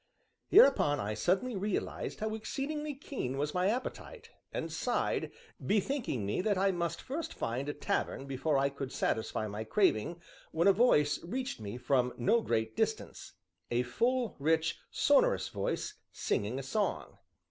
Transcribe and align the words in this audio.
Hereupon, 0.47 0.99
I 0.99 1.13
suddenly 1.13 1.55
realized 1.55 2.21
how 2.21 2.33
exceedingly 2.33 2.95
keen 2.95 3.37
was 3.37 3.53
my 3.53 3.67
appetite, 3.67 4.31
and 4.51 4.73
sighed, 4.73 5.31
bethinking 5.63 6.25
me 6.25 6.41
that 6.41 6.57
I 6.57 6.71
must 6.71 6.99
first 7.03 7.35
find 7.35 7.69
a 7.69 7.73
tavern 7.75 8.25
before 8.25 8.57
I 8.57 8.69
could 8.69 8.91
satisfy 8.91 9.45
my 9.47 9.63
craving, 9.63 10.19
when 10.51 10.67
a 10.67 10.73
voice 10.73 11.23
reached 11.23 11.59
me 11.59 11.77
from 11.77 12.13
no 12.17 12.41
great 12.41 12.75
distance, 12.75 13.33
a 13.69 13.83
full, 13.83 14.35
rich, 14.39 14.79
sonorous 14.89 15.49
voice, 15.49 15.93
singing 16.11 16.57
a 16.57 16.63
song. 16.63 17.19